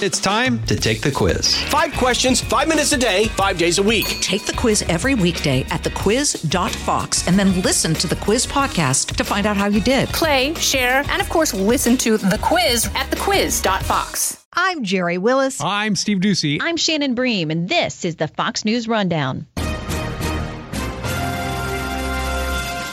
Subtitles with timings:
[0.00, 1.60] It's time to take the quiz.
[1.64, 4.06] Five questions, five minutes a day, five days a week.
[4.20, 9.24] Take the quiz every weekday at thequiz.fox and then listen to the quiz podcast to
[9.24, 10.08] find out how you did.
[10.10, 14.46] Play, share, and of course, listen to the quiz at thequiz.fox.
[14.52, 15.60] I'm Jerry Willis.
[15.60, 16.58] I'm Steve Doocy.
[16.60, 19.48] I'm Shannon Bream, and this is the Fox News Rundown.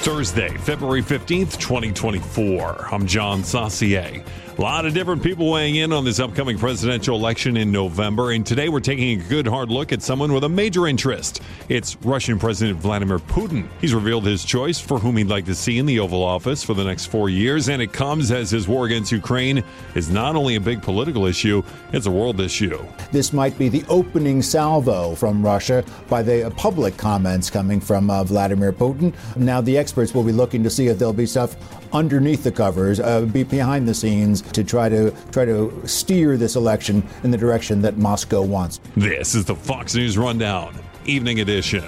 [0.06, 2.90] Thursday, February 15th, 2024.
[2.92, 4.24] I'm John Saucier.
[4.58, 8.46] A lot of different people weighing in on this upcoming presidential election in November, and
[8.46, 11.42] today we're taking a good hard look at someone with a major interest.
[11.68, 13.68] It's Russian President Vladimir Putin.
[13.82, 16.74] He's revealed his choice for whom he'd like to see in the Oval Office for
[16.74, 19.62] the next four years, and it comes as his war against Ukraine
[19.94, 22.82] is not only a big political issue, it's a world issue.
[23.12, 28.24] This might be the opening salvo from Russia by the public comments coming from uh,
[28.24, 29.14] Vladimir Putin.
[29.36, 31.56] Now, the experts will be looking to see if there'll be stuff
[31.94, 36.58] underneath the covers, uh, be behind the scenes to try to try to steer this
[36.58, 38.82] election in the direction that Moscow wants.
[38.98, 41.82] This is the Fox News Rundown, Evening Edition.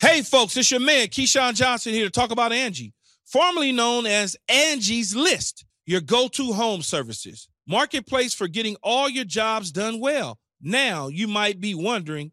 [0.00, 2.94] Hey, folks, it's your man, Keyshawn Johnson, here to talk about Angie,
[3.26, 7.46] formerly known as Angie's List, your go to home services.
[7.68, 10.38] Marketplace for getting all your jobs done well.
[10.62, 12.32] Now, you might be wondering,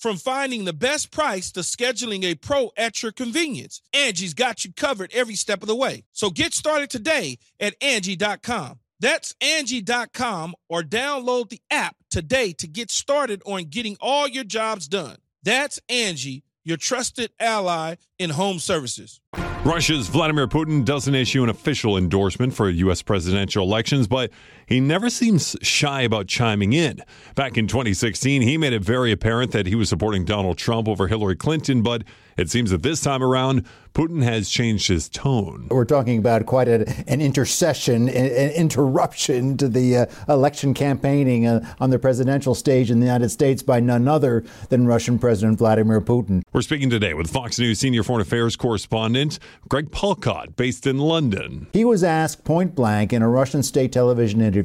[0.00, 4.72] From finding the best price to scheduling a pro at your convenience, Angie's got you
[4.72, 6.04] covered every step of the way.
[6.12, 8.78] So get started today at Angie.com.
[8.98, 14.88] That's Angie.com or download the app today to get started on getting all your jobs
[14.88, 15.18] done.
[15.42, 19.20] That's Angie, your trusted ally in home services.
[19.62, 23.02] Russia's Vladimir Putin doesn't issue an official endorsement for U.S.
[23.02, 24.30] presidential elections, but
[24.70, 27.02] he never seems shy about chiming in.
[27.34, 31.08] Back in 2016, he made it very apparent that he was supporting Donald Trump over
[31.08, 32.04] Hillary Clinton, but
[32.36, 35.66] it seems that this time around, Putin has changed his tone.
[35.70, 41.74] We're talking about quite a, an intercession, an interruption to the uh, election campaigning uh,
[41.80, 46.00] on the presidential stage in the United States by none other than Russian President Vladimir
[46.00, 46.42] Putin.
[46.52, 51.66] We're speaking today with Fox News senior foreign affairs correspondent Greg Palkot, based in London.
[51.72, 54.59] He was asked point blank in a Russian state television interview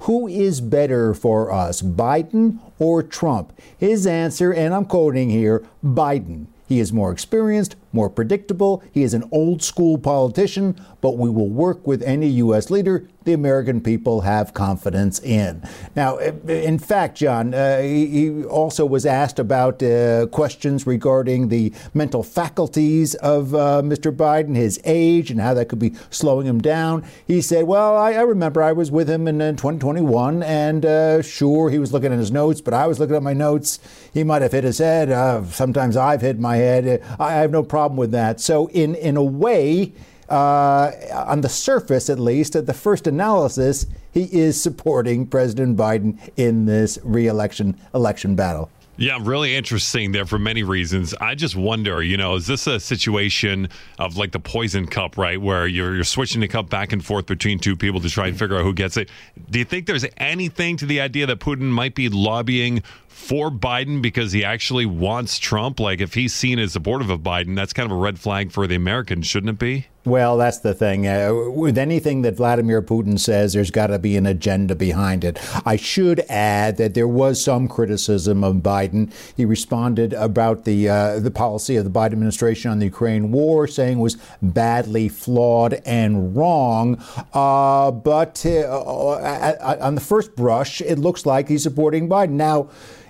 [0.00, 3.52] who is better for us, Biden or Trump?
[3.76, 6.46] His answer, and I'm quoting here Biden.
[6.68, 8.82] He is more experienced, more predictable.
[8.92, 12.70] He is an old school politician, but we will work with any U.S.
[12.70, 15.62] leader the American people have confidence in.
[15.96, 22.22] Now, in fact, John, uh, he also was asked about uh, questions regarding the mental
[22.22, 24.14] faculties of uh, Mr.
[24.14, 27.04] Biden, his age, and how that could be slowing him down.
[27.26, 31.70] He said, Well, I, I remember I was with him in 2021, and uh, sure,
[31.70, 33.78] he was looking at his notes, but I was looking at my notes.
[34.12, 35.10] He might have hit his head.
[35.10, 37.02] Uh, sometimes I've hit my head.
[37.18, 38.40] I have no problem with that.
[38.40, 39.92] So, in, in a way,
[40.28, 46.18] uh, on the surface at least, at the first analysis, he is supporting President Biden
[46.36, 48.70] in this reelection election election battle.
[48.96, 51.14] Yeah, really interesting there for many reasons.
[51.14, 53.68] I just wonder, you know, is this a situation
[53.98, 57.26] of like the poison cup, right, where you're you're switching the cup back and forth
[57.26, 59.10] between two people to try and figure out who gets it?
[59.50, 64.02] Do you think there's anything to the idea that Putin might be lobbying for Biden
[64.02, 65.78] because he actually wants Trump?
[65.78, 68.66] Like, if he's seen as supportive of Biden, that's kind of a red flag for
[68.66, 69.86] the Americans, shouldn't it be?
[70.04, 71.06] Well, that's the thing.
[71.06, 75.38] Uh, with anything that Vladimir Putin says, there's got to be an agenda behind it.
[75.64, 79.10] I should add that there was some criticism of Biden.
[79.34, 83.66] He responded about the uh, the policy of the Biden administration on the Ukraine war,
[83.66, 87.02] saying was badly flawed and wrong.
[87.32, 92.68] Uh, but uh, on the first brush, it looks like he's supporting Biden now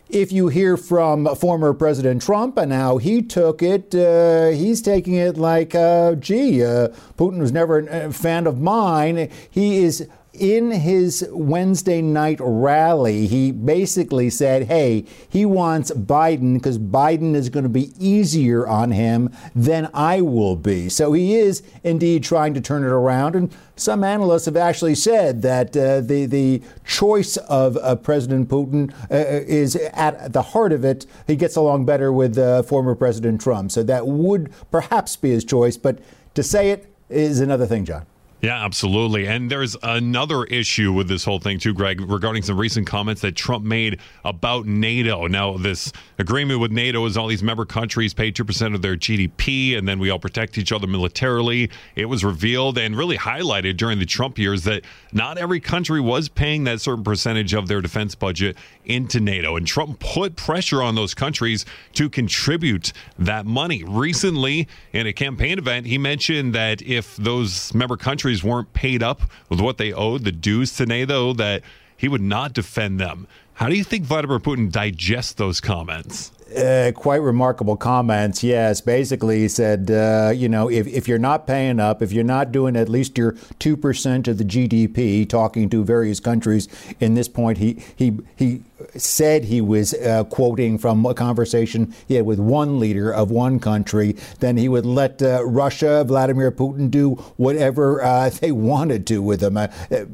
[0.08, 5.14] if you hear from former President Trump and how he took it, uh, he's taking
[5.14, 9.30] it like, uh, gee, uh, Putin was never a fan of mine.
[9.50, 16.78] He is in his Wednesday night rally, he basically said, hey, he wants Biden because
[16.78, 20.88] Biden is going to be easier on him than I will be.
[20.88, 23.36] So he is indeed trying to turn it around.
[23.36, 28.92] And some analysts have actually said that uh, the, the choice of uh, President Putin
[29.10, 29.14] uh,
[29.46, 31.06] is at the heart of it.
[31.26, 33.70] He gets along better with uh, former President Trump.
[33.70, 35.76] So that would perhaps be his choice.
[35.76, 36.00] But
[36.34, 38.06] to say it is another thing, John.
[38.44, 39.26] Yeah, absolutely.
[39.26, 43.34] And there's another issue with this whole thing, too, Greg, regarding some recent comments that
[43.36, 45.26] Trump made about NATO.
[45.26, 49.78] Now, this agreement with NATO is all these member countries pay 2% of their GDP,
[49.78, 51.70] and then we all protect each other militarily.
[51.96, 54.82] It was revealed and really highlighted during the Trump years that
[55.14, 59.56] not every country was paying that certain percentage of their defense budget into NATO.
[59.56, 61.64] And Trump put pressure on those countries
[61.94, 63.84] to contribute that money.
[63.84, 69.22] Recently, in a campaign event, he mentioned that if those member countries weren't paid up
[69.48, 71.62] with what they owed, the dues to NATO, that
[71.96, 73.26] he would not defend them.
[73.54, 76.32] How do you think Vladimir Putin digests those comments?
[76.54, 78.44] Uh, quite remarkable comments.
[78.44, 82.22] Yes, basically he said, uh, you know, if, if you're not paying up, if you're
[82.22, 86.68] not doing at least your two percent of the GDP, talking to various countries.
[87.00, 88.62] In this point, he he he
[88.96, 93.58] said he was uh, quoting from a conversation he had with one leader of one
[93.58, 94.16] country.
[94.40, 99.42] Then he would let uh, Russia, Vladimir Putin, do whatever uh, they wanted to with
[99.42, 99.56] him.
[99.56, 99.68] Uh,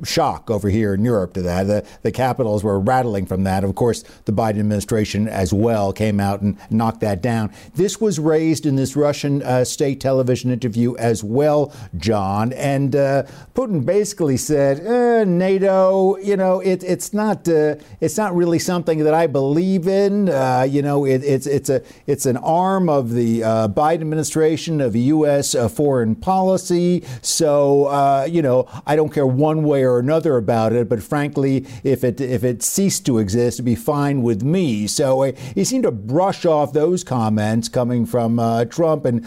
[0.04, 1.64] shock over here in Europe to that.
[1.64, 3.64] The, the capitals were rattling from that.
[3.64, 7.52] Of course, the Biden administration as well came out and knocked that down.
[7.74, 12.52] This was raised in this Russian uh, state television interview as well, John.
[12.52, 13.24] And uh,
[13.54, 19.14] Putin basically said, eh, NATO, you know, it, it's not it's not really something that
[19.14, 20.28] I believe in.
[20.28, 24.80] Uh, you know, it, it's it's a it's an arm of the uh, Biden administration
[24.80, 25.54] of U.S.
[25.54, 27.04] Uh, foreign policy.
[27.22, 30.88] So uh, you know, I don't care one way or another about it.
[30.88, 34.86] But frankly, if it if it ceased to exist, it'd be fine with me.
[34.86, 38.36] So uh, he seemed to brush off those comments coming from
[38.68, 39.26] Trump and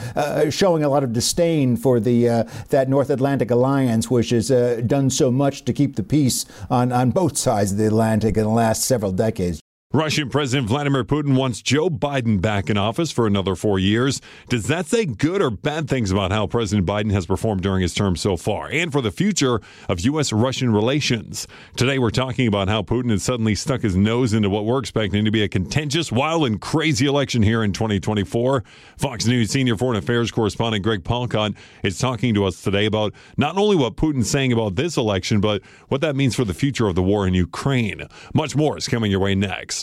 [0.54, 4.50] showing a lot of disdain for the that North Atlantic alliance, which has
[4.86, 8.44] done so much to keep the peace on on both sides of the Atlantic in
[8.44, 9.60] the last several decades.
[9.96, 14.22] Russian President Vladimir Putin wants Joe Biden back in office for another four years.
[14.50, 17.94] Does that say good or bad things about how President Biden has performed during his
[17.94, 20.34] term so far and for the future of U.S.
[20.34, 21.48] Russian relations?
[21.78, 25.26] Today, we're talking about how Putin has suddenly stuck his nose into what we're expecting
[25.26, 28.64] to be a contentious, wild, and crazy election here in 2024.
[28.98, 33.58] Fox News senior foreign affairs correspondent Greg Palkot is talking to us today about not
[33.58, 36.96] only what Putin's saying about this election, but what that means for the future of
[36.96, 38.08] the war in Ukraine.
[38.34, 39.83] Much more is coming your way next.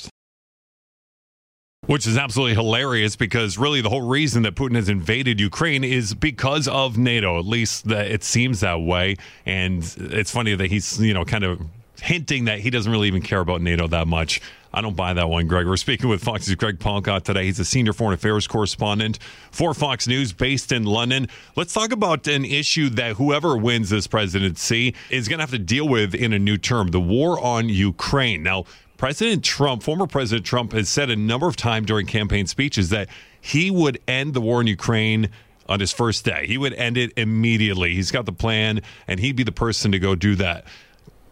[1.91, 6.15] Which is absolutely hilarious because really the whole reason that Putin has invaded Ukraine is
[6.15, 7.37] because of NATO.
[7.37, 9.17] At least it seems that way.
[9.45, 11.61] And it's funny that he's, you know, kind of
[12.01, 14.41] hinting that he doesn't really even care about NATO that much.
[14.73, 15.67] I don't buy that one, Greg.
[15.67, 17.47] We're speaking with Fox's Greg Palkot today.
[17.47, 19.19] He's a senior foreign affairs correspondent
[19.51, 21.27] for Fox News based in London.
[21.57, 25.59] Let's talk about an issue that whoever wins this presidency is going to have to
[25.59, 28.45] deal with in a new term the war on Ukraine.
[28.45, 28.67] Now,
[29.01, 33.09] President Trump, former President Trump, has said a number of times during campaign speeches that
[33.41, 35.31] he would end the war in Ukraine
[35.71, 36.45] on his first day.
[36.47, 37.95] He would end it immediately.
[37.95, 40.67] He's got the plan, and he'd be the person to go do that.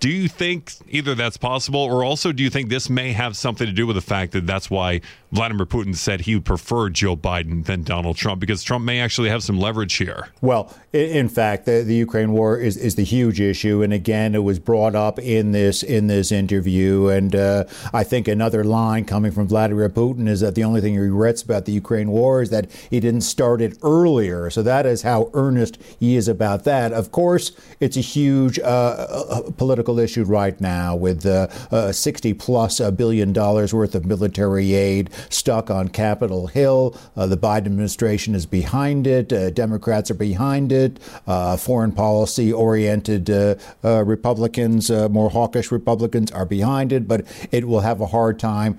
[0.00, 3.66] Do you think either that's possible, or also do you think this may have something
[3.66, 5.00] to do with the fact that that's why
[5.32, 9.28] Vladimir Putin said he would prefer Joe Biden than Donald Trump because Trump may actually
[9.28, 10.28] have some leverage here?
[10.40, 14.42] Well, in fact, the, the Ukraine war is, is the huge issue, and again, it
[14.42, 17.08] was brought up in this in this interview.
[17.08, 20.94] And uh, I think another line coming from Vladimir Putin is that the only thing
[20.94, 24.48] he regrets about the Ukraine war is that he didn't start it earlier.
[24.48, 26.92] So that is how earnest he is about that.
[26.92, 31.92] Of course, it's a huge uh, uh political political issue right now with uh, uh,
[31.92, 36.94] 60 plus a billion dollars worth of military aid stuck on Capitol Hill.
[37.16, 39.32] Uh, the Biden administration is behind it.
[39.32, 40.98] Uh, Democrats are behind it.
[41.26, 47.80] Uh, foreign policy oriented uh, Republicans, more hawkish Republicans, are behind it, but it will
[47.80, 48.78] have a hard time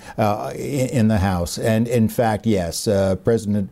[0.56, 1.58] in, in, the House.
[1.58, 2.86] And in fact, yes,
[3.24, 3.72] President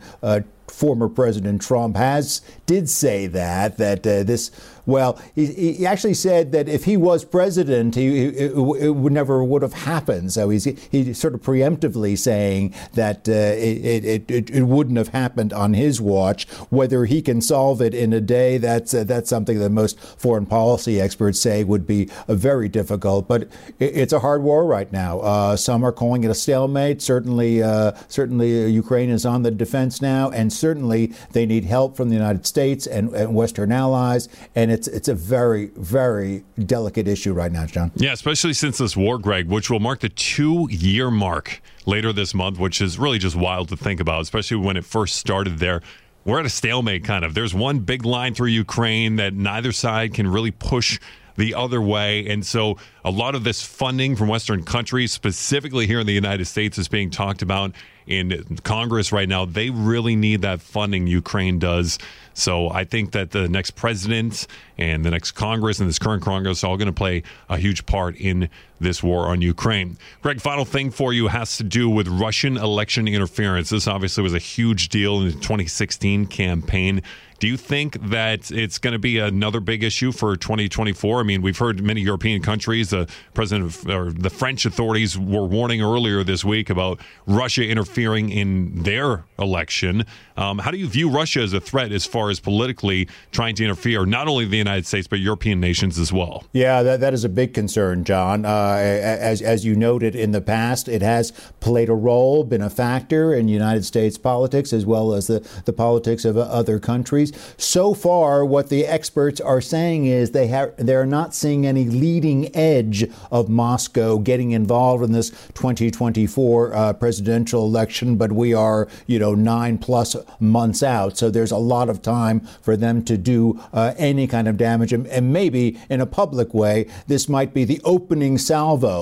[0.69, 4.51] former President Trump has did say that that uh, this
[4.87, 9.43] well, he, he, actually said that if he was president, he, it, it would never
[9.43, 10.31] would have happened.
[10.31, 15.51] So he's he sort of preemptively saying that uh, it, it, it, wouldn't have happened
[15.51, 16.47] on his watch.
[16.69, 20.45] Whether he can solve it in a day, that's uh, that's something that most foreign
[20.45, 23.27] policy experts say would be uh, very difficult.
[23.27, 25.19] But it's a hard war right now.
[25.19, 27.01] Uh, some are calling it a stalemate.
[27.01, 32.09] Certainly, uh, certainly Ukraine is on the defense now, and certainly they need help from
[32.09, 34.29] the United States and, and Western allies.
[34.55, 37.91] And it's it's a very very delicate issue right now, John.
[37.95, 42.33] Yeah, especially since this war, Greg, which will mark the two year mark later this
[42.33, 45.81] month, which is really just wild to think about, especially when it first started there.
[46.25, 47.33] We're at a stalemate, kind of.
[47.33, 50.99] There's one big line through Ukraine that neither side can really push
[51.37, 52.27] the other way.
[52.27, 56.45] And so a lot of this funding from Western countries, specifically here in the United
[56.45, 57.71] States, is being talked about
[58.07, 59.45] in Congress right now.
[59.45, 61.99] They really need that funding, Ukraine does.
[62.33, 64.47] So I think that the next president
[64.77, 67.85] and the next Congress and this current Congress are all going to play a huge
[67.85, 68.49] part in
[68.79, 69.97] this war on Ukraine.
[70.21, 73.69] Greg, final thing for you has to do with Russian election interference.
[73.69, 77.01] This obviously was a huge deal in the 2016 campaign.
[77.39, 81.19] Do you think that it's going to be another big issue for 2024?
[81.19, 85.45] I mean, we've heard many European countries, the president of, or the French authorities were
[85.45, 90.03] warning earlier this week about Russia interfering in their election.
[90.35, 93.63] Um, how do you view Russia as a threat as far as politically trying to
[93.63, 96.43] interfere, not only the United States, but European nations as well?
[96.53, 98.45] Yeah, that, that is a big concern, John.
[98.45, 102.69] Uh, as, as you noted in the past, it has played a role, been a
[102.69, 107.31] factor in United States politics as well as the, the politics of other countries.
[107.57, 112.55] So far, what the experts are saying is they have they're not seeing any leading
[112.55, 119.19] edge of Moscow getting involved in this 2024 uh, presidential election, but we are, you
[119.19, 121.17] know, nine plus months out.
[121.17, 124.93] So there's a lot of time for them to do uh, any kind of damage.
[124.93, 128.56] And, and, maybe in a public way, this might be the opening salvo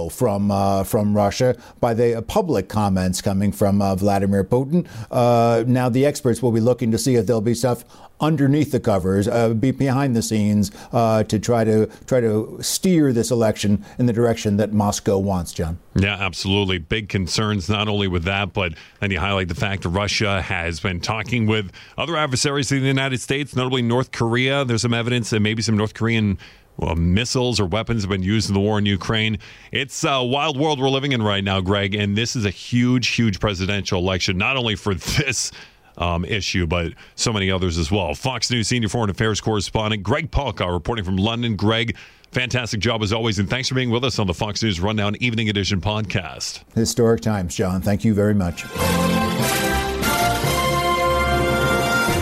[0.09, 4.88] from, uh, from Russia by the public comments coming from uh, Vladimir Putin.
[5.12, 7.85] Uh, now, the experts will be looking to see if there'll be stuff
[8.21, 13.29] underneath the covers, uh, be behind the scenes to try to try to steer this
[13.29, 15.77] election in the direction that Moscow wants, John.
[15.95, 16.77] Yeah, absolutely.
[16.77, 20.79] Big concerns not only with that, but then you highlight the fact that Russia has
[20.79, 24.65] been talking with other adversaries in the United States, notably North Korea.
[24.65, 26.38] There's some evidence that maybe some North Korean
[26.77, 29.39] well, missiles or weapons have been used in the war in Ukraine.
[29.72, 33.10] It's a wild world we're living in right now, Greg, and this is a huge,
[33.10, 35.51] huge presidential election, not only for this
[35.98, 38.13] um, issue, but so many others as well.
[38.13, 41.55] Fox News senior foreign affairs correspondent Greg Palkot reporting from London.
[41.55, 41.96] Greg,
[42.32, 45.15] fantastic job as always, and thanks for being with us on the Fox News Rundown
[45.20, 46.63] Evening Edition podcast.
[46.74, 47.82] Historic times, John.
[47.82, 48.65] Thank you very much.